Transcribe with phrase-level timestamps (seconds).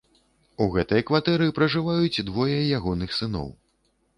[0.63, 3.47] У гэтай кватэры пражываюць двое ягоных сыноў.